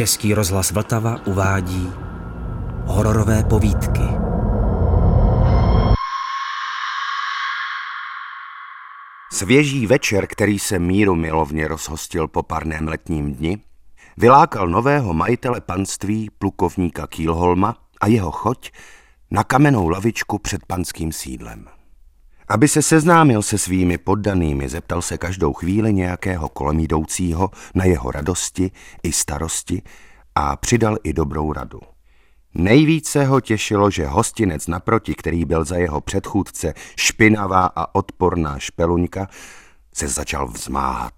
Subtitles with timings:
[0.00, 1.92] Český rozhlas Vltava uvádí
[2.86, 4.00] hororové povídky.
[9.32, 13.58] Svěží večer, který se míru milovně rozhostil po parném letním dni,
[14.16, 18.70] vylákal nového majitele panství plukovníka Kielholma a jeho choť
[19.30, 21.79] na kamennou lavičku před panským sídlem.
[22.50, 28.10] Aby se seznámil se svými poddanými, zeptal se každou chvíli nějakého kolem jdoucího na jeho
[28.10, 28.70] radosti
[29.02, 29.82] i starosti
[30.34, 31.80] a přidal i dobrou radu.
[32.54, 39.28] Nejvíce ho těšilo, že hostinec naproti, který byl za jeho předchůdce špinavá a odporná špeluňka,
[39.94, 41.14] se začal vzmáhat.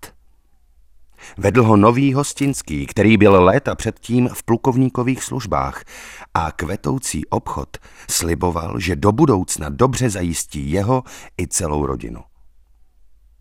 [1.39, 5.85] Vedl ho nový hostinský, který byl léta předtím v plukovníkových službách
[6.35, 7.77] a kvetoucí obchod
[8.11, 11.03] sliboval, že do budoucna dobře zajistí jeho
[11.41, 12.21] i celou rodinu.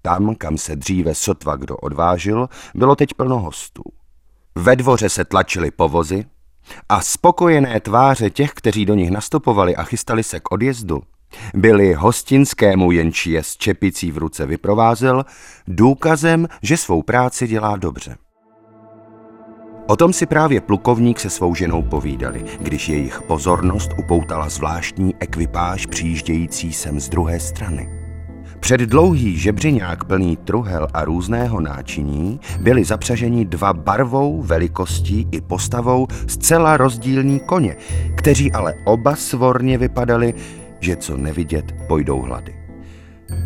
[0.01, 3.83] Tam, kam se dříve sotva kdo odvážil, bylo teď plno hostů.
[4.55, 6.25] Ve dvoře se tlačily povozy
[6.89, 11.01] a spokojené tváře těch, kteří do nich nastupovali a chystali se k odjezdu,
[11.53, 15.25] byli hostinskému jenči je s čepicí v ruce vyprovázel
[15.67, 18.15] důkazem, že svou práci dělá dobře.
[19.87, 25.85] O tom si právě plukovník se svou ženou povídali, když jejich pozornost upoutala zvláštní ekvipáž
[25.85, 28.01] přijíždějící sem z druhé strany.
[28.59, 36.07] Před dlouhý žebřiňák plný truhel a různého náčiní byli zapřaženi dva barvou, velikostí i postavou
[36.27, 37.75] zcela rozdílní koně,
[38.15, 40.33] kteří ale oba svorně vypadali,
[40.81, 42.55] že co nevidět, pojdou hlady.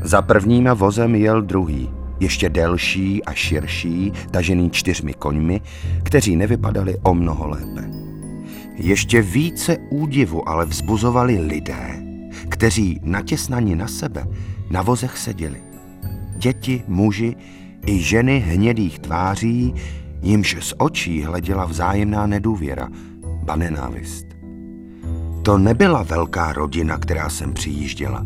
[0.04, 5.62] Za prvníma vozem jel druhý, ještě delší a širší, tažený čtyřmi koňmi,
[6.04, 7.90] kteří nevypadali o mnoho lépe.
[8.76, 12.04] Ještě více údivu ale vzbuzovali lidé,
[12.50, 14.26] kteří natěsnaní na sebe
[14.70, 15.62] na vozech seděli.
[16.38, 17.36] Děti, muži
[17.86, 19.74] i ženy hnědých tváří,
[20.22, 22.90] jimž z očí hleděla vzájemná nedůvěra,
[23.44, 24.35] ba nenávist.
[25.46, 28.26] To nebyla velká rodina, která sem přijížděla.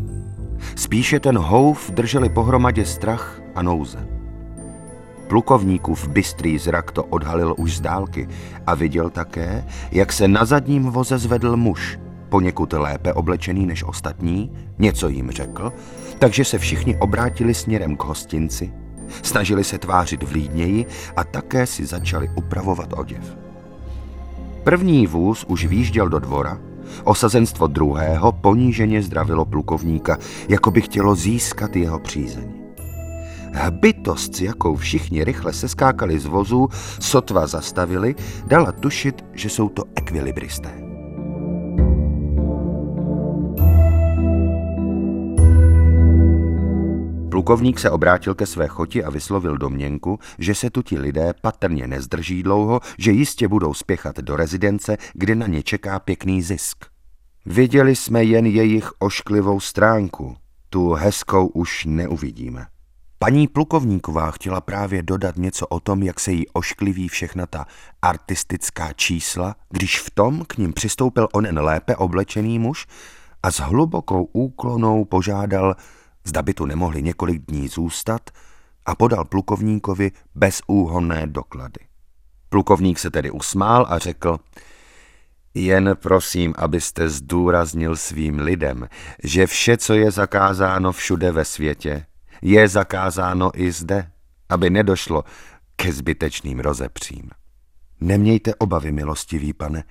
[0.76, 4.08] Spíše ten houf drželi pohromadě strach a nouze.
[5.26, 8.28] Plukovníkův bystrý zrak to odhalil už z dálky
[8.66, 11.98] a viděl také, jak se na zadním voze zvedl muž,
[12.28, 15.72] poněkud lépe oblečený než ostatní, něco jim řekl,
[16.18, 18.72] takže se všichni obrátili směrem k hostinci,
[19.22, 20.86] snažili se tvářit vlídněji
[21.16, 23.36] a také si začali upravovat oděv.
[24.64, 26.69] První vůz už výjížděl do dvora
[27.04, 30.18] Osazenstvo druhého poníženě zdravilo plukovníka,
[30.48, 32.52] jako by chtělo získat jeho přízeň.
[33.52, 36.68] Hbitost, jakou všichni rychle seskákali z vozu,
[37.00, 38.14] sotva zastavili,
[38.46, 40.89] dala tušit, že jsou to ekvilibristé.
[47.40, 51.86] Plukovník se obrátil ke své choti a vyslovil domněnku, že se tu ti lidé patrně
[51.86, 56.84] nezdrží dlouho, že jistě budou spěchat do rezidence, kde na ně čeká pěkný zisk.
[57.46, 60.36] Viděli jsme jen jejich ošklivou stránku,
[60.70, 62.66] tu hezkou už neuvidíme.
[63.18, 67.66] Paní plukovníková chtěla právě dodat něco o tom, jak se jí oškliví všechna ta
[68.02, 72.86] artistická čísla, když v tom k ním přistoupil onen lépe oblečený muž
[73.42, 75.76] a s hlubokou úklonou požádal,
[76.24, 78.30] zda by tu nemohli několik dní zůstat
[78.86, 81.80] a podal plukovníkovi bezúhonné doklady.
[82.48, 84.38] Plukovník se tedy usmál a řekl,
[85.54, 88.88] jen prosím, abyste zdůraznil svým lidem,
[89.24, 92.06] že vše, co je zakázáno všude ve světě,
[92.42, 94.10] je zakázáno i zde,
[94.48, 95.24] aby nedošlo
[95.76, 97.30] ke zbytečným rozepřím.
[98.00, 99.84] Nemějte obavy, milostivý pane.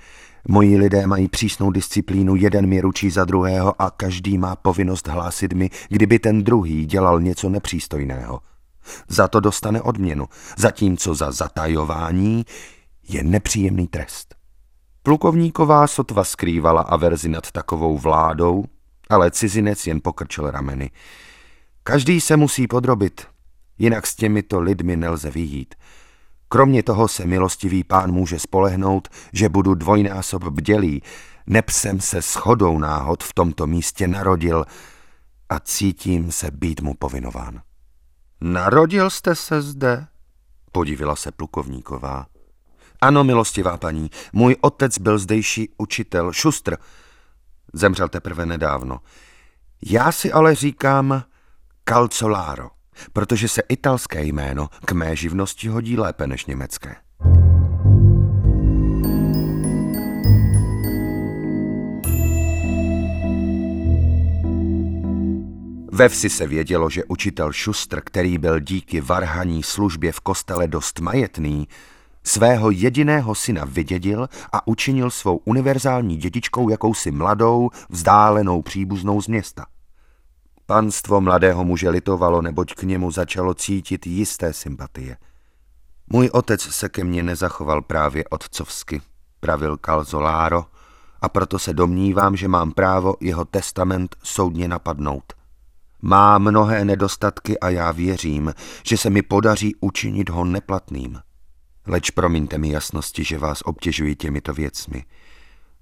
[0.47, 5.53] Moji lidé mají přísnou disciplínu, jeden mi ručí za druhého a každý má povinnost hlásit
[5.53, 8.39] mi, kdyby ten druhý dělal něco nepřístojného.
[9.07, 10.27] Za to dostane odměnu,
[10.57, 12.45] zatímco za zatajování
[13.09, 14.35] je nepříjemný trest.
[15.03, 18.65] Plukovníková sotva skrývala averzi nad takovou vládou,
[19.09, 20.91] ale cizinec jen pokrčil rameny.
[21.83, 23.27] Každý se musí podrobit,
[23.77, 25.75] jinak s těmito lidmi nelze vyjít.
[26.49, 31.01] Kromě toho se milostivý pán může spolehnout, že budu dvojnásob bdělý,
[31.47, 34.65] neb jsem se shodou náhod v tomto místě narodil
[35.49, 37.61] a cítím se být mu povinován.
[38.41, 40.07] Narodil jste se zde?
[40.71, 42.25] Podivila se plukovníková.
[43.01, 46.77] Ano, milostivá paní, můj otec byl zdejší učitel, šustr.
[47.73, 48.99] Zemřel teprve nedávno.
[49.85, 51.23] Já si ale říkám
[51.83, 52.69] Calzolaro,
[53.13, 56.95] protože se italské jméno k mé živnosti hodí lépe než německé.
[65.91, 70.99] Ve vsi se vědělo, že učitel Šustr, který byl díky varhaní službě v kostele dost
[70.99, 71.67] majetný,
[72.23, 79.65] svého jediného syna vydědil a učinil svou univerzální dědičkou jakousi mladou, vzdálenou příbuznou z města.
[80.69, 85.17] Panstvo mladého muže litovalo, neboť k němu začalo cítit jisté sympatie.
[86.07, 89.01] Můj otec se ke mně nezachoval právě otcovsky,
[89.39, 90.65] pravil Calzolaro,
[91.21, 95.33] a proto se domnívám, že mám právo jeho testament soudně napadnout.
[96.01, 101.19] Má mnohé nedostatky a já věřím, že se mi podaří učinit ho neplatným.
[101.87, 105.05] Leč promiňte mi jasnosti, že vás obtěžuji těmito věcmi.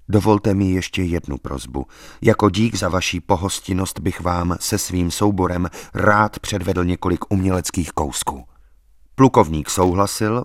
[0.08, 1.86] Dovolte mi ještě jednu prozbu.
[2.22, 8.44] Jako dík za vaší pohostinnost bych vám se svým souborem rád předvedl několik uměleckých kousků.
[9.14, 10.44] Plukovník souhlasil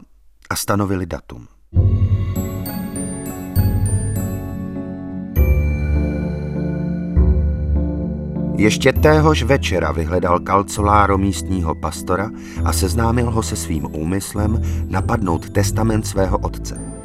[0.49, 1.47] a stanovili datum.
[8.57, 12.29] Ještě téhož večera vyhledal Calcolaro místního pastora
[12.65, 17.02] a seznámil ho se svým úmyslem napadnout testament svého otce.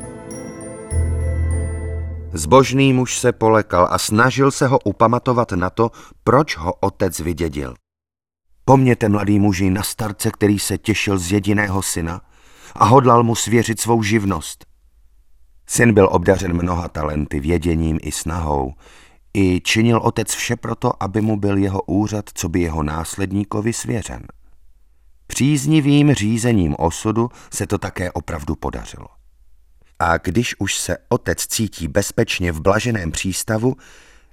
[2.32, 5.90] Zbožný muž se polekal a snažil se ho upamatovat na to,
[6.24, 7.74] proč ho otec vydědil.
[8.64, 12.20] Pomněte, mladý muži, na starce, který se těšil z jediného syna
[12.74, 14.66] a hodlal mu svěřit svou živnost.
[15.66, 18.72] Syn byl obdařen mnoha talenty, věděním i snahou,
[19.34, 24.22] i činil otec vše proto, aby mu byl jeho úřad, co by jeho následníkovi svěřen.
[25.26, 29.17] Příznivým řízením osudu se to také opravdu podařilo.
[29.98, 33.76] A když už se otec cítí bezpečně v blaženém přístavu,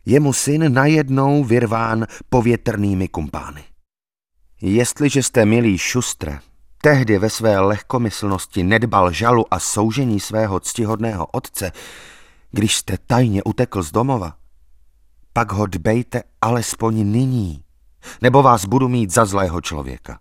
[0.06, 3.63] je mu syn najednou vyrván povětrnými kumpány.
[4.62, 6.39] Jestliže jste, milý šustre,
[6.81, 11.71] tehdy ve své lehkomyslnosti nedbal žalu a soužení svého ctihodného otce,
[12.51, 14.38] když jste tajně utekl z domova,
[15.33, 17.63] pak ho dbejte alespoň nyní,
[18.21, 20.19] nebo vás budu mít za zlého člověka.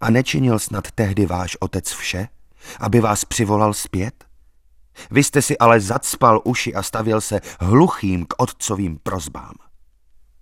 [0.00, 2.28] A nečinil snad tehdy váš otec vše,
[2.80, 4.24] aby vás přivolal zpět?
[5.10, 9.54] Vy jste si ale zacpal uši a stavil se hluchým k otcovým prozbám.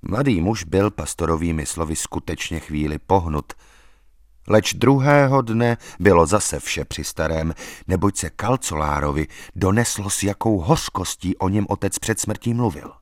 [0.02, 3.52] Mladý muž byl pastorovými slovy skutečně chvíli pohnut,
[4.48, 7.54] leč druhého dne bylo zase vše při starém,
[7.88, 9.26] neboť se Kalcolárovi
[9.56, 12.92] doneslo s jakou hořkostí o něm otec před smrtí mluvil.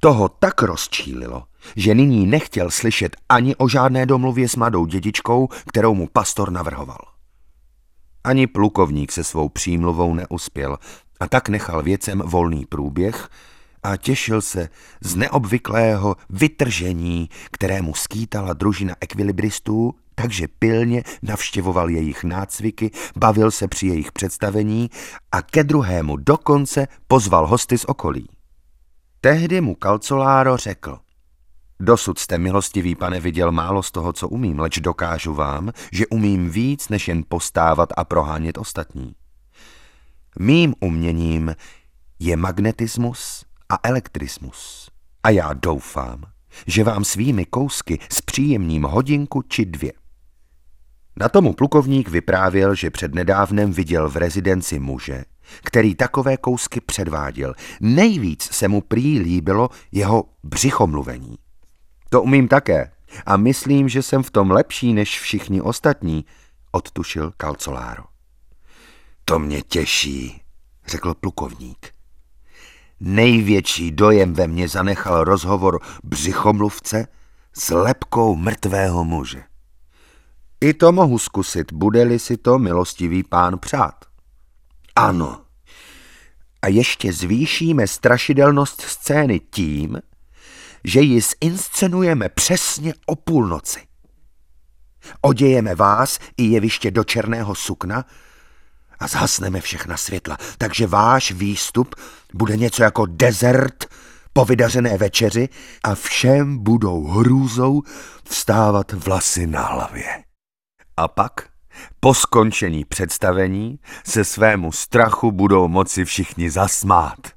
[0.00, 1.44] Toho tak rozčílilo,
[1.76, 7.13] že nyní nechtěl slyšet ani o žádné domluvě s mladou dědičkou, kterou mu pastor navrhoval.
[8.24, 10.78] Ani plukovník se svou přímluvou neuspěl
[11.20, 13.28] a tak nechal věcem volný průběh
[13.82, 14.68] a těšil se
[15.00, 23.86] z neobvyklého vytržení, kterému skýtala družina ekvilibristů, takže pilně navštěvoval jejich nácviky, bavil se při
[23.86, 24.90] jejich představení
[25.32, 28.28] a ke druhému dokonce pozval hosty z okolí.
[29.20, 30.98] Tehdy mu Calcoláro řekl,
[31.80, 36.50] Dosud jste, milostivý pane, viděl málo z toho, co umím, leč dokážu vám, že umím
[36.50, 39.14] víc, než jen postávat a prohánět ostatní.
[40.38, 41.56] Mým uměním
[42.18, 44.90] je magnetismus a elektrismus.
[45.22, 46.22] A já doufám,
[46.66, 49.92] že vám svými kousky zpříjemním hodinku či dvě.
[51.16, 55.24] Na tomu plukovník vyprávěl, že přednedávnem viděl v rezidenci muže,
[55.64, 57.54] který takové kousky předváděl.
[57.80, 61.36] Nejvíc se mu prý líbilo jeho břichomluvení.
[62.14, 62.90] To umím také
[63.26, 66.24] a myslím, že jsem v tom lepší než všichni ostatní,
[66.72, 68.04] odtušil Calcolaro.
[69.24, 70.42] To mě těší,
[70.86, 71.92] řekl plukovník.
[73.00, 77.06] Největší dojem ve mně zanechal rozhovor břichomluvce
[77.52, 79.42] s lepkou mrtvého muže.
[80.60, 84.04] I to mohu zkusit, bude-li si to milostivý pán přát.
[84.96, 85.44] Ano.
[86.62, 89.98] A ještě zvýšíme strašidelnost scény tím,
[90.84, 93.80] že ji zinscenujeme přesně o půlnoci.
[95.20, 98.04] Odějeme vás i jeviště do černého sukna
[98.98, 101.94] a zhasneme všechna světla, takže váš výstup
[102.34, 103.84] bude něco jako desert
[104.32, 105.48] po vydařené večeři
[105.84, 107.82] a všem budou hrůzou
[108.24, 110.24] vstávat vlasy na hlavě.
[110.96, 111.48] A pak
[112.00, 117.33] po skončení představení se svému strachu budou moci všichni zasmát.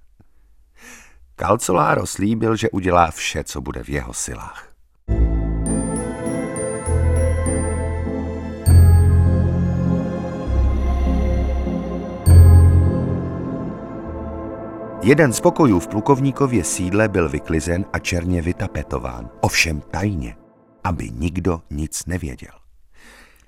[1.39, 4.67] Calcolaro slíbil, že udělá vše, co bude v jeho silách.
[15.01, 20.35] Jeden z pokojů v plukovníkově sídle byl vyklizen a černě vytapetován, ovšem tajně,
[20.83, 22.53] aby nikdo nic nevěděl.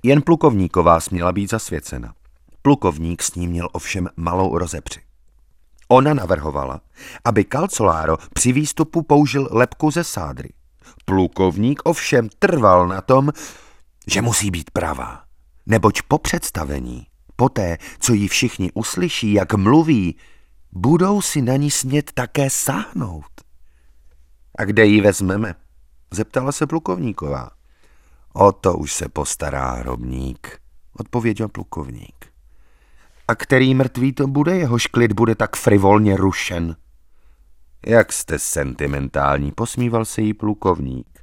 [0.02, 2.14] Jen plukovníková směla být zasvěcena.
[2.62, 5.09] Plukovník s ní měl ovšem malou rozepři.
[5.90, 6.80] Ona navrhovala,
[7.24, 10.48] aby Calcolaro při výstupu použil lepku ze sádry.
[11.04, 13.32] Plukovník ovšem trval na tom,
[14.06, 15.22] že musí být pravá,
[15.66, 17.06] neboť po představení
[17.40, 20.16] poté, co ji všichni uslyší, jak mluví,
[20.72, 23.40] budou si na ní smět také sáhnout.
[24.58, 25.54] A kde ji vezmeme?
[26.10, 27.50] Zeptala se plukovníková.
[28.32, 30.60] O to už se postará hrobník,
[30.98, 32.29] odpověděl plukovník.
[33.30, 36.76] A který mrtvý to bude, jehož klid bude tak frivolně rušen?
[37.86, 41.20] Jak jste sentimentální, posmíval se jí plukovník.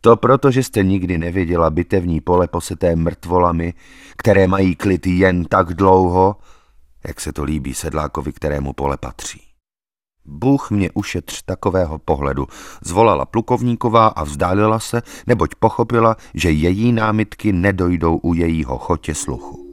[0.00, 3.74] To proto, že jste nikdy neviděla bitevní pole poseté mrtvolami,
[4.16, 6.36] které mají klid jen tak dlouho,
[7.06, 9.42] jak se to líbí sedlákovi, kterému pole patří.
[10.24, 12.46] Bůh mě ušetř takového pohledu,
[12.84, 19.69] zvolala plukovníková a vzdálila se, neboť pochopila, že její námitky nedojdou u jejího chotě sluchu.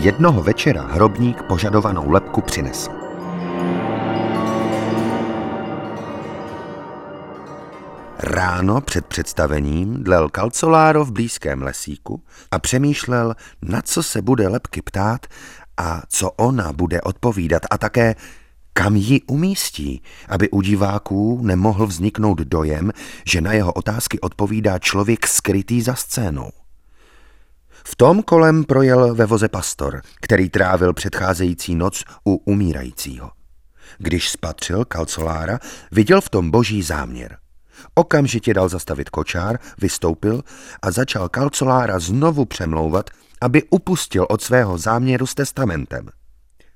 [0.00, 2.90] Jednoho večera hrobník požadovanou lepku přinesl.
[8.18, 14.82] Ráno před představením dlel Kalcoláro v blízkém lesíku a přemýšlel, na co se bude lepky
[14.82, 15.26] ptát
[15.76, 18.14] a co ona bude odpovídat a také
[18.72, 22.92] kam ji umístí, aby u diváků nemohl vzniknout dojem,
[23.26, 26.50] že na jeho otázky odpovídá člověk skrytý za scénou.
[27.90, 33.30] V tom kolem projel ve voze pastor, který trávil předcházející noc u umírajícího.
[33.98, 35.58] Když spatřil kalcolára,
[35.92, 37.36] viděl v tom boží záměr.
[37.94, 40.42] Okamžitě dal zastavit kočár, vystoupil
[40.82, 46.08] a začal kalcolára znovu přemlouvat, aby upustil od svého záměru s testamentem.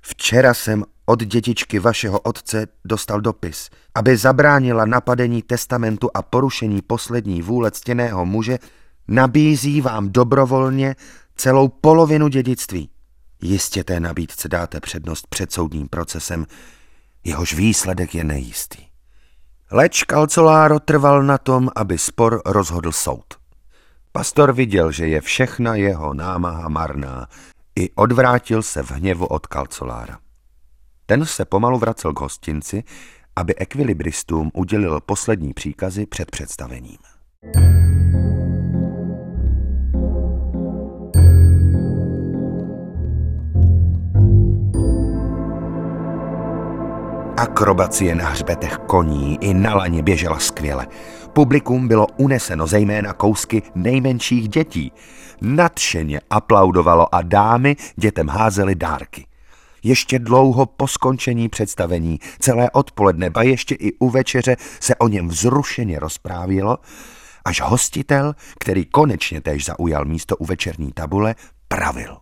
[0.00, 7.42] Včera jsem od dětičky vašeho otce dostal dopis, aby zabránila napadení testamentu a porušení poslední
[7.42, 8.58] vůle ctěného muže,
[9.08, 10.96] nabízí vám dobrovolně
[11.36, 12.90] celou polovinu dědictví.
[13.42, 16.46] Jistě té nabídce dáte přednost před soudním procesem,
[17.24, 18.78] jehož výsledek je nejistý.
[19.70, 23.24] Leč Calcolaro trval na tom, aby spor rozhodl soud.
[24.12, 27.26] Pastor viděl, že je všechna jeho námaha marná,
[27.76, 30.18] i odvrátil se v hněvu od Calcolára.
[31.06, 32.84] Ten se pomalu vracel k hostinci,
[33.36, 36.98] aby ekvilibristům udělil poslední příkazy před představením.
[47.36, 50.86] Akrobacie na hřbetech koní i na laně běžela skvěle.
[51.32, 54.92] Publikum bylo uneseno zejména kousky nejmenších dětí.
[55.40, 59.26] Nadšeně aplaudovalo a dámy dětem házely dárky.
[59.82, 65.28] Ještě dlouho po skončení představení, celé odpoledne, ba ještě i u večeře se o něm
[65.28, 66.78] vzrušeně rozprávělo,
[67.44, 71.34] až hostitel, který konečně též zaujal místo u večerní tabule,
[71.68, 72.16] pravil.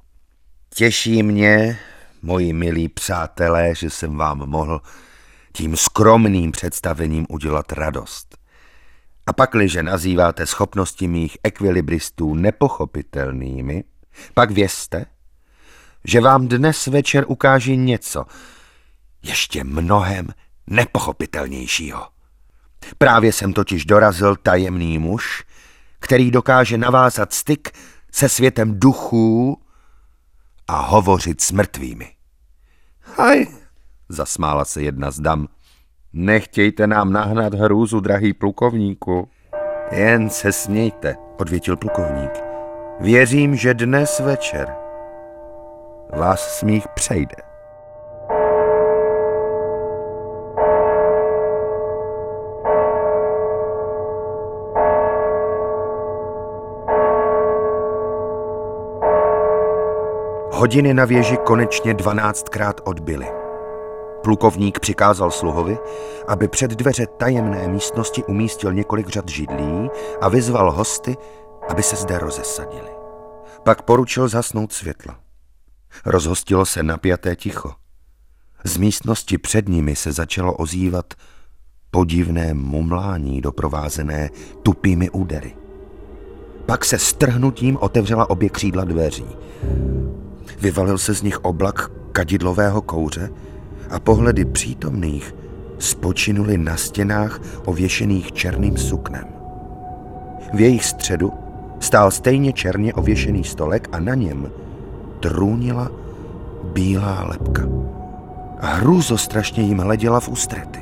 [0.75, 1.79] Těší mě,
[2.23, 4.81] moji milí přátelé, že jsem vám mohl
[5.53, 8.39] tím skromným představením udělat radost.
[9.27, 13.85] A pakliže nazýváte schopnosti mých ekvilibristů nepochopitelnými,
[14.35, 15.07] pak vězte,
[16.05, 18.25] že vám dnes večer ukáží něco
[19.23, 20.29] ještě mnohem
[20.67, 22.09] nepochopitelnějšího.
[22.99, 25.45] Právě jsem totiž dorazil tajemný muž,
[25.99, 27.71] který dokáže navázat styk
[28.13, 29.63] se světem duchů
[30.71, 32.11] a hovořit s mrtvými.
[33.17, 33.47] Haj,
[34.09, 35.49] zasmála se jedna z dam.
[36.13, 39.29] Nechtějte nám nahnat hrůzu, drahý plukovníku.
[39.91, 42.31] Jen se smějte, odvětil plukovník.
[43.01, 44.75] Věřím, že dnes večer
[46.17, 47.50] vás smích přejde.
[60.61, 63.27] Hodiny na věži konečně dvanáctkrát odbyly.
[64.23, 65.79] Plukovník přikázal sluhovi,
[66.29, 69.91] aby před dveře tajemné místnosti umístil několik řad židlí
[70.21, 71.17] a vyzval hosty,
[71.69, 72.91] aby se zde rozesadili.
[73.65, 75.19] Pak poručil zhasnout světla.
[76.07, 77.73] Rozhostilo se napjaté ticho.
[78.65, 81.15] Z místnosti před nimi se začalo ozývat
[81.91, 84.31] podivné mumlání doprovázené
[84.63, 85.57] tupými údery.
[86.67, 89.27] Pak se strhnutím otevřela obě křídla dveří.
[90.61, 93.31] Vyvalil se z nich oblak kadidlového kouře
[93.91, 95.35] a pohledy přítomných
[95.79, 99.25] spočinuli na stěnách ověšených černým suknem.
[100.55, 101.33] V jejich středu
[101.81, 104.51] stál stejně černě ověšený stolek a na něm
[105.21, 105.91] trůnila
[106.73, 107.63] bílá lepka.
[108.59, 110.81] Hrůzo strašně jim hleděla v ústrety.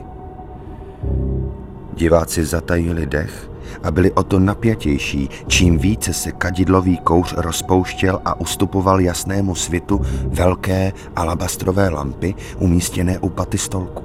[1.99, 3.51] Diváci zatajili dech
[3.83, 10.01] a byli o to napjatější, čím více se kadidlový kouř rozpouštěl a ustupoval jasnému svitu
[10.27, 14.05] velké alabastrové lampy umístěné u paty stolku.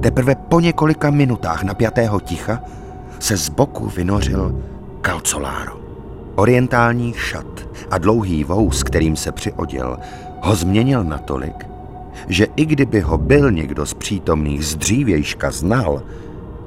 [0.00, 2.60] Teprve po několika minutách napjatého ticha
[3.18, 4.62] se z boku vynořil
[5.00, 5.80] Calzolaro.
[6.34, 9.98] Orientální šat a dlouhý vous, kterým se přioděl,
[10.40, 11.66] ho změnil natolik,
[12.28, 16.02] že i kdyby ho byl někdo z přítomných z dřívějška znal,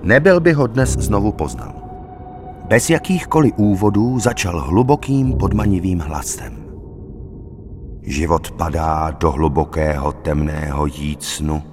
[0.05, 1.73] nebyl by ho dnes znovu poznal.
[2.67, 6.65] Bez jakýchkoliv úvodů začal hlubokým podmanivým hlasem.
[8.01, 11.63] Život padá do hlubokého temného jícnu,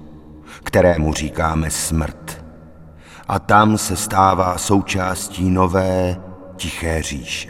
[0.63, 2.45] kterému říkáme smrt.
[3.27, 6.21] A tam se stává součástí nové,
[6.55, 7.49] tiché říše.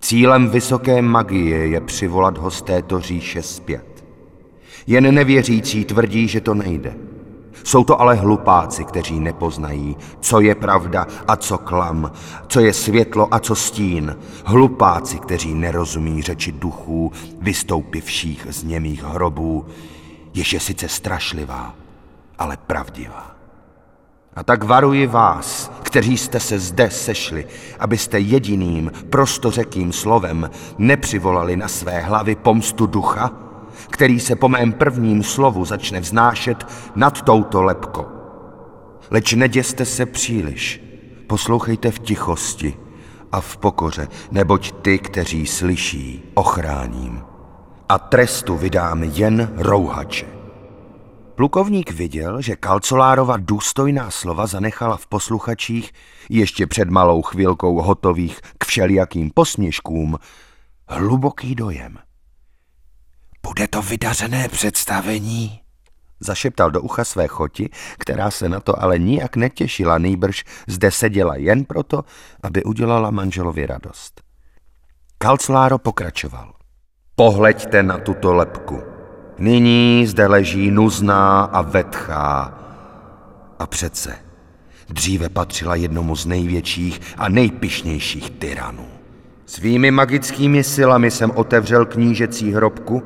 [0.00, 4.04] Cílem vysoké magie je přivolat ho z této říše zpět.
[4.86, 6.94] Jen nevěřící tvrdí, že to nejde.
[7.64, 12.12] Jsou to ale hlupáci, kteří nepoznají, co je pravda a co klam,
[12.46, 14.16] co je světlo a co stín.
[14.44, 19.66] Hlupáci, kteří nerozumí řeči duchů, vystoupivších z němých hrobů,
[20.34, 21.74] jež je sice strašlivá,
[22.38, 23.30] ale pravdivá.
[24.34, 27.46] A tak varuji vás, kteří jste se zde sešli,
[27.78, 33.47] abyste jediným prostořekým slovem nepřivolali na své hlavy pomstu ducha,
[33.90, 38.06] který se po mém prvním slovu začne vznášet nad touto lepkou.
[39.10, 40.82] Leč neděste se příliš,
[41.26, 42.74] poslouchejte v tichosti
[43.32, 47.22] a v pokoře, neboť ty, kteří slyší, ochráním.
[47.88, 50.26] A trestu vydám jen rouhače.
[51.34, 55.92] Plukovník viděl, že Kalcolárova důstojná slova zanechala v posluchačích
[56.30, 60.18] ještě před malou chvilkou hotových k všelijakým posměškům
[60.88, 61.98] hluboký dojem.
[63.48, 65.60] Bude to vydařené představení?
[66.20, 71.36] Zašeptal do ucha své choti, která se na to ale nijak netěšila, nýbrž zde seděla
[71.36, 72.04] jen proto,
[72.42, 74.22] aby udělala manželovi radost.
[75.18, 76.52] Kalcláro pokračoval.
[77.16, 78.82] Pohleďte na tuto lepku.
[79.38, 82.58] Nyní zde leží nuzná a vetchá.
[83.58, 84.18] A přece,
[84.88, 88.88] dříve patřila jednomu z největších a nejpišnějších tyranů.
[89.46, 93.02] Svými magickými silami jsem otevřel knížecí hrobku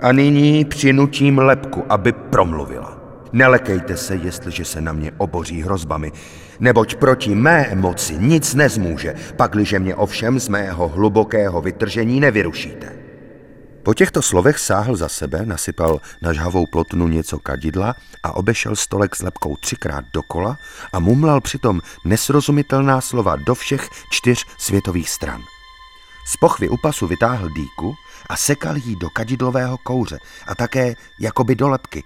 [0.00, 2.96] a nyní přinutím lepku, aby promluvila.
[3.32, 6.12] Nelekejte se, jestliže se na mě oboří hrozbami,
[6.60, 12.92] neboť proti mé moci nic nezmůže, pakliže mě ovšem z mého hlubokého vytržení nevyrušíte.
[13.82, 19.16] Po těchto slovech sáhl za sebe, nasypal na žhavou plotnu něco kadidla a obešel stolek
[19.16, 20.56] s lepkou třikrát dokola
[20.92, 25.40] a mumlal přitom nesrozumitelná slova do všech čtyř světových stran.
[26.26, 27.94] Z pochvy u pasu vytáhl dýku
[28.28, 32.04] a sekal jí do kadidlového kouře a také jakoby do lepky,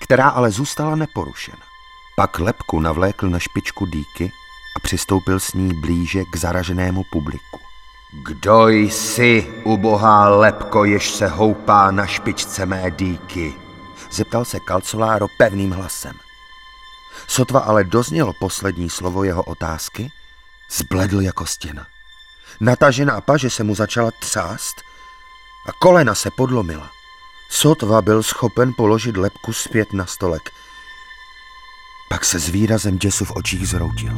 [0.00, 1.62] která ale zůstala neporušena.
[2.16, 4.32] Pak lepku navlékl na špičku dýky
[4.76, 7.60] a přistoupil s ní blíže k zaraženému publiku.
[8.24, 13.54] Kdo jsi, ubohá lepko, jež se houpá na špičce mé dýky?
[14.10, 16.14] Zeptal se Kalcoláro pevným hlasem.
[17.26, 20.12] Sotva ale doznělo poslední slovo jeho otázky,
[20.70, 21.86] zbledl jako stěna.
[22.60, 24.76] Natažená paže se mu začala třást
[25.68, 26.90] a kolena se podlomila.
[27.50, 30.50] Sotva byl schopen položit lepku zpět na stolek.
[32.08, 34.12] Pak se s výrazem děsu v očích zroutil.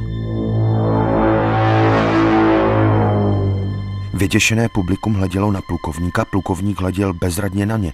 [4.14, 7.92] Vyděšené publikum hledělo na plukovníka, plukovník hleděl bezradně na ně.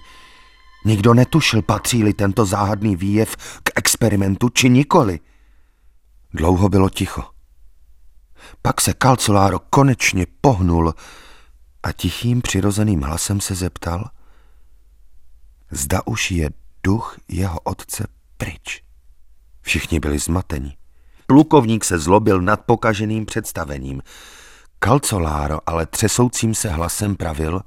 [0.85, 5.19] Nikdo netušil, patří-li tento záhadný výjev k experimentu či nikoli.
[6.33, 7.36] Dlouho bylo ticho.
[8.61, 10.93] Pak se Calcolaro konečně pohnul
[11.83, 14.09] a tichým přirozeným hlasem se zeptal,
[15.71, 16.49] zda už je
[16.83, 18.07] duch jeho otce
[18.37, 18.83] pryč.
[19.61, 20.77] Všichni byli zmateni.
[21.25, 24.01] Plukovník se zlobil nad pokaženým představením.
[24.83, 27.61] Calcolaro ale třesoucím se hlasem pravil,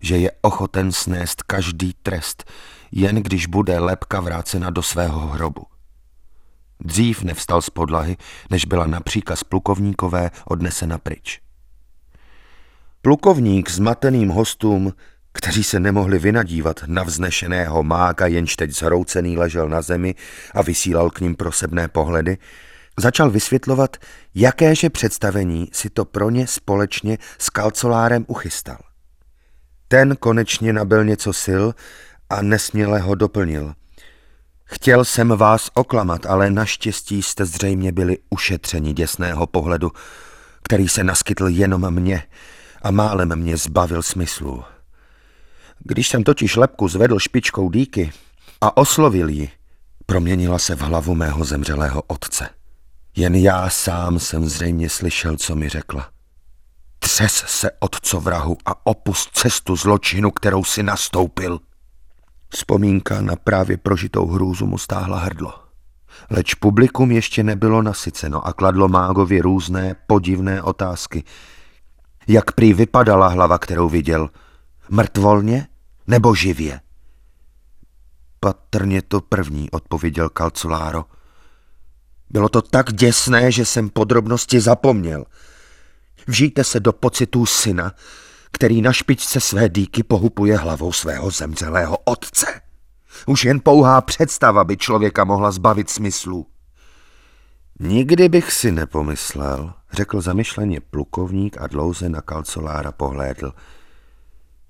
[0.00, 2.44] že je ochoten snést každý trest,
[2.92, 5.66] jen když bude lepka vrácena do svého hrobu.
[6.80, 8.16] Dřív nevstal z podlahy,
[8.50, 11.40] než byla na příkaz plukovníkové odnesena pryč.
[13.02, 14.92] Plukovník s mateným hostům,
[15.32, 20.14] kteří se nemohli vynadívat na vznešeného mága, jenž teď zhroucený ležel na zemi
[20.54, 22.38] a vysílal k ním prosebné pohledy,
[22.98, 23.96] začal vysvětlovat,
[24.34, 28.78] jakéže představení si to pro ně společně s kalcolárem uchystal.
[29.88, 31.64] Ten konečně nabil něco sil
[32.30, 33.74] a nesměle ho doplnil–
[34.66, 39.92] Chtěl jsem vás oklamat, ale naštěstí jste zřejmě byli ušetřeni děsného pohledu,
[40.62, 42.22] který se naskytl jenom mně
[42.82, 44.64] a málem mě zbavil smyslu.
[45.78, 48.12] Když jsem totiž lepku zvedl špičkou dýky
[48.60, 49.50] a oslovil ji,
[50.06, 52.48] proměnila se v hlavu mého zemřelého otce.
[53.16, 56.10] Jen já sám jsem zřejmě slyšel, co mi řekla.
[56.98, 61.60] Třes se, otco vrahu, a opust cestu zločinu, kterou si nastoupil.
[62.56, 65.54] Vzpomínka na právě prožitou hrůzu mu stáhla hrdlo.
[66.30, 71.24] Leč publikum ještě nebylo nasyceno a kladlo mágovi různé podivné otázky.
[72.28, 74.30] Jak prý vypadala hlava, kterou viděl?
[74.88, 75.66] Mrtvolně
[76.06, 76.80] nebo živě?
[78.40, 81.04] Patrně to první, odpověděl Calcularo.
[82.30, 85.24] Bylo to tak děsné, že jsem podrobnosti zapomněl.
[86.26, 87.92] Vžijte se do pocitů syna,
[88.56, 92.46] který na špičce své dýky pohupuje hlavou svého zemřelého otce.
[93.26, 96.46] Už jen pouhá představa by člověka mohla zbavit smyslu.
[97.80, 103.52] Nikdy bych si nepomyslel, řekl zamyšleně plukovník a dlouze na kalcolára pohlédl,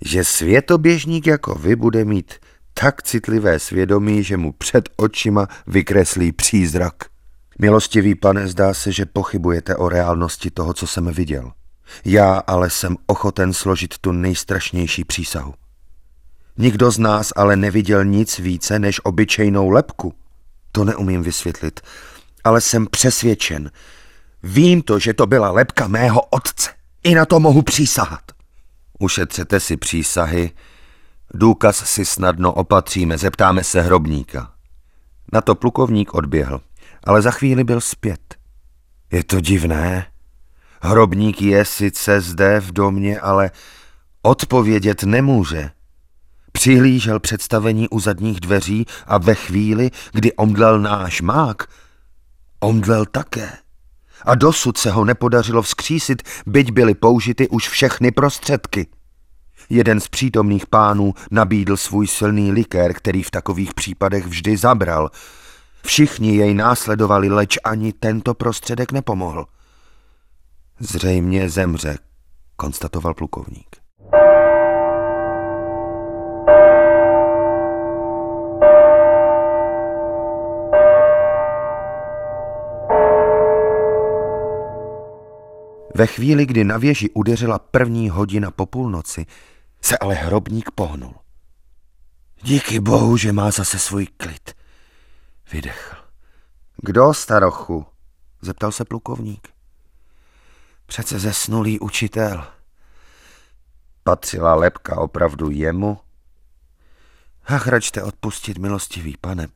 [0.04, 2.34] že světoběžník jako vy bude mít
[2.74, 6.94] tak citlivé svědomí, že mu před očima vykreslí přízrak.
[7.58, 11.52] Milostivý pane, zdá se, že pochybujete o reálnosti toho, co jsem viděl.
[12.04, 15.54] Já ale jsem ochoten složit tu nejstrašnější přísahu.
[16.58, 20.14] Nikdo z nás ale neviděl nic více než obyčejnou lepku.
[20.72, 21.80] To neumím vysvětlit,
[22.44, 23.70] ale jsem přesvědčen.
[24.42, 26.70] Vím to, že to byla lepka mého otce.
[27.04, 28.20] I na to mohu přísahat.
[28.98, 30.50] Ušetřete si přísahy,
[31.34, 34.52] důkaz si snadno opatříme, zeptáme se hrobníka.
[35.32, 36.60] Na to plukovník odběhl,
[37.04, 38.34] ale za chvíli byl zpět.
[39.12, 40.06] Je to divné.
[40.80, 43.50] Hrobník je sice zde v domě, ale
[44.22, 45.70] odpovědět nemůže.
[46.52, 51.66] Přihlížel představení u zadních dveří a ve chvíli, kdy omdlel náš mák,
[52.60, 53.52] omdlel také.
[54.24, 58.86] A dosud se ho nepodařilo vzkřísit, byť byly použity už všechny prostředky.
[59.70, 65.10] Jeden z přítomných pánů nabídl svůj silný likér, který v takových případech vždy zabral.
[65.84, 69.46] Všichni jej následovali, leč ani tento prostředek nepomohl.
[70.78, 71.98] Zřejmě zemře,
[72.56, 73.76] konstatoval plukovník.
[85.94, 89.26] Ve chvíli, kdy na věži udeřila první hodina po půlnoci,
[89.80, 91.14] se ale hrobník pohnul.
[92.42, 94.54] Díky bohu, že má zase svůj klid.
[95.52, 95.96] Vydechl.
[96.82, 97.86] Kdo, starochu?
[98.42, 99.55] Zeptal se plukovník.
[100.86, 102.44] Přece zesnulý učitel.
[104.04, 105.98] Patřila lepka opravdu jemu?
[107.46, 109.48] Ach, račte odpustit, milostivý pane.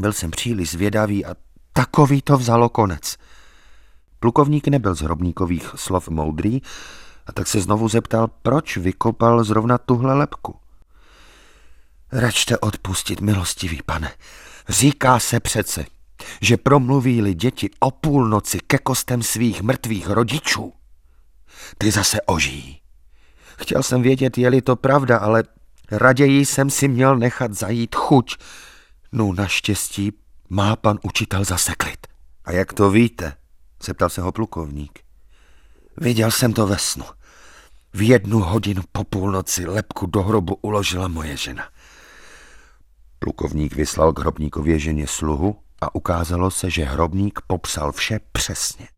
[0.00, 1.34] Byl jsem příliš zvědavý a
[1.72, 3.16] takový to vzalo konec.
[4.20, 6.62] Plukovník nebyl z hrobníkových slov moudrý
[7.26, 10.56] a tak se znovu zeptal, proč vykopal zrovna tuhle lepku.
[12.12, 14.12] Račte odpustit, milostivý pane.
[14.68, 15.86] Říká se přece,
[16.40, 20.72] že promluví-li děti o půlnoci ke kostem svých mrtvých rodičů,
[21.78, 22.80] ty zase ožijí.
[23.58, 25.44] Chtěl jsem vědět, je-li to pravda, ale
[25.90, 28.36] raději jsem si měl nechat zajít chuť.
[29.12, 30.12] No naštěstí
[30.48, 32.06] má pan učitel zase klid.
[32.44, 33.32] A jak to víte?
[33.82, 34.98] zeptal se ho plukovník.
[35.96, 37.04] Viděl jsem to ve snu.
[37.94, 41.68] V jednu hodinu po půlnoci lepku do hrobu uložila moje žena.
[43.18, 48.88] Plukovník vyslal k hrobníkově ženě sluhu a ukázalo se, že hrobník popsal vše přesně.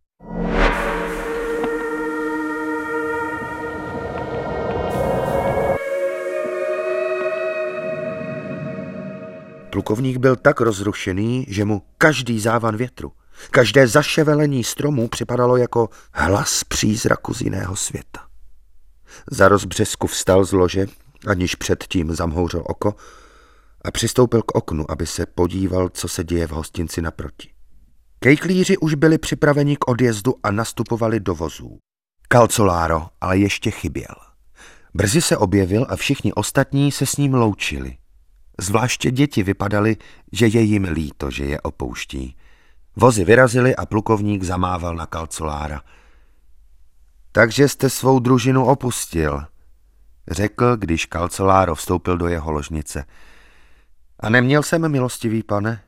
[9.70, 13.12] Plukovník byl tak rozrušený, že mu každý závan větru,
[13.50, 18.20] každé zaševelení stromů připadalo jako hlas přízraku z jiného světa.
[19.30, 20.86] Za rozbřesku vstal z lože,
[21.26, 22.94] aniž předtím zamhouřil oko,
[23.84, 27.50] a přistoupil k oknu, aby se podíval, co se děje v hostinci naproti.
[28.18, 31.78] Kejklíři už byli připraveni k odjezdu a nastupovali do vozů.
[32.32, 34.14] Calcolaro ale ještě chyběl.
[34.94, 37.96] Brzy se objevil a všichni ostatní se s ním loučili.
[38.60, 39.96] Zvláště děti vypadaly,
[40.32, 42.36] že je jim líto, že je opouští.
[42.96, 45.82] Vozy vyrazily a plukovník zamával na kalcolára.
[47.32, 49.44] Takže jste svou družinu opustil,
[50.30, 53.04] řekl, když kalcoláro vstoupil do jeho ložnice.
[54.20, 55.82] A neměl jsem milostivý, pane?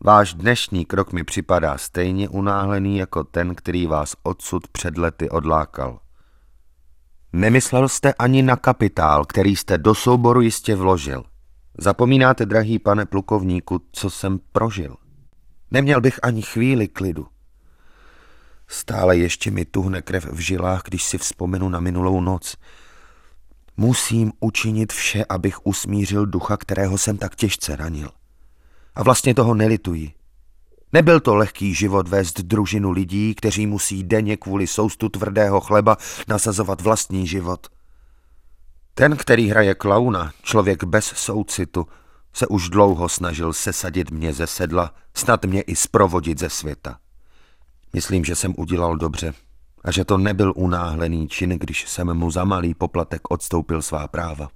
[0.00, 6.00] Váš dnešní krok mi připadá stejně unáhlený jako ten, který vás odsud před lety odlákal.
[7.32, 11.29] Nemyslel jste ani na kapitál, který jste do souboru jistě vložil.
[11.82, 14.96] Zapomínáte, drahý pane plukovníku, co jsem prožil.
[15.70, 17.26] Neměl bych ani chvíli klidu.
[18.68, 22.56] Stále ještě mi tuhne krev v žilách, když si vzpomenu na minulou noc.
[23.76, 28.10] Musím učinit vše, abych usmířil ducha, kterého jsem tak těžce ranil.
[28.94, 30.12] A vlastně toho nelituji.
[30.92, 35.96] Nebyl to lehký život vést družinu lidí, kteří musí denně kvůli soustu tvrdého chleba
[36.28, 37.66] nasazovat vlastní život–
[39.00, 41.86] ten, který hraje klauna, člověk bez soucitu,
[42.32, 46.98] se už dlouho snažil sesadit mě ze sedla, snad mě i sprovodit ze světa.
[47.92, 49.34] Myslím, že jsem udělal dobře
[49.84, 54.48] a že to nebyl unáhlený čin, když jsem mu za malý poplatek odstoupil svá práva.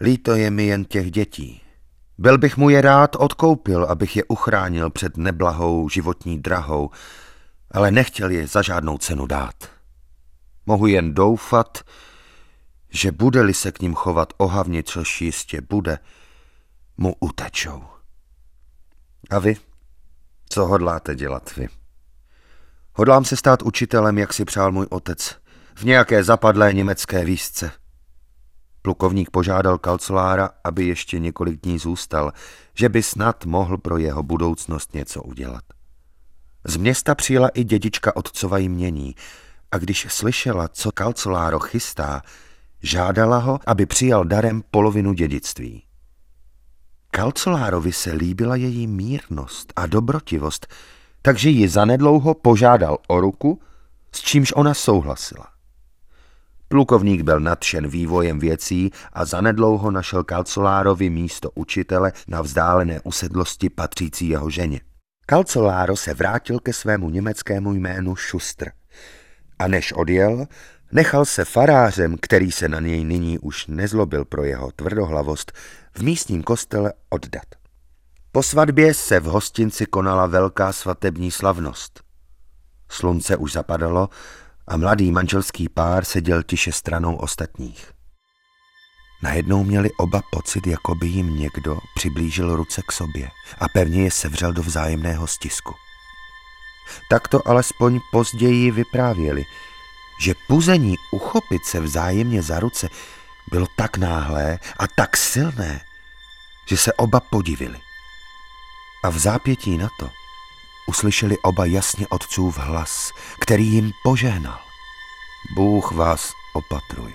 [0.00, 1.60] Líto je mi jen těch dětí.
[2.18, 6.90] Byl bych mu je rád odkoupil, abych je uchránil před neblahou životní drahou,
[7.70, 9.54] ale nechtěl je za žádnou cenu dát.
[10.66, 11.78] Mohu jen doufat,
[12.96, 15.98] že bude-li se k ním chovat ohavně, což jistě bude,
[16.96, 17.82] mu utečou.
[19.30, 19.56] A vy?
[20.48, 21.68] Co hodláte dělat vy?
[22.94, 25.36] Hodlám se stát učitelem, jak si přál můj otec,
[25.74, 27.70] v nějaké zapadlé německé výzce.
[28.82, 32.32] Plukovník požádal kalcolára, aby ještě několik dní zůstal,
[32.74, 35.64] že by snad mohl pro jeho budoucnost něco udělat.
[36.64, 39.14] Z města přijela i dědička otcova jmění
[39.72, 42.22] a když slyšela, co kalcoláro chystá,
[42.82, 45.82] žádala ho, aby přijal darem polovinu dědictví.
[47.10, 50.66] Kalcolárovi se líbila její mírnost a dobrotivost,
[51.22, 53.60] takže ji zanedlouho požádal o ruku,
[54.12, 55.46] s čímž ona souhlasila.
[56.68, 64.28] Plukovník byl nadšen vývojem věcí a zanedlouho našel Kalcolárovi místo učitele na vzdálené usedlosti patřící
[64.28, 64.80] jeho ženě.
[65.26, 68.70] Kalcoláro se vrátil ke svému německému jménu Šustr
[69.58, 70.46] a než odjel,
[70.92, 75.52] nechal se farářem, který se na něj nyní už nezlobil pro jeho tvrdohlavost,
[75.94, 77.46] v místním kostele oddat.
[78.32, 82.02] Po svatbě se v hostinci konala velká svatební slavnost.
[82.88, 84.08] Slunce už zapadalo
[84.68, 87.92] a mladý manželský pár seděl tiše stranou ostatních.
[89.22, 94.10] Najednou měli oba pocit, jako by jim někdo přiblížil ruce k sobě a pevně je
[94.10, 95.74] sevřel do vzájemného stisku.
[97.10, 99.44] Tak to alespoň později vyprávěli,
[100.20, 102.88] že puzení uchopit se vzájemně za ruce
[103.50, 105.80] bylo tak náhlé a tak silné,
[106.68, 107.78] že se oba podivili.
[109.04, 110.10] A v zápětí na to
[110.86, 114.58] uslyšeli oba jasně otcův hlas, který jim požehnal.
[115.54, 117.12] Bůh vás opatruj.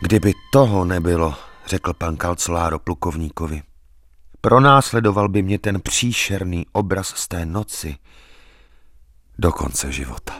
[0.00, 1.34] Kdyby toho nebylo,
[1.66, 3.62] řekl pan Kalcoláro plukovníkovi,
[4.40, 7.96] pronásledoval by mě ten příšerný obraz z té noci
[9.38, 10.34] do konce života.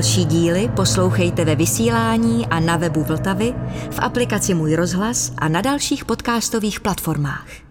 [0.00, 3.54] Další díly poslouchejte ve vysílání a na webu Vltavy,
[3.90, 7.69] v aplikaci Můj rozhlas a na dalších podcastových platformách.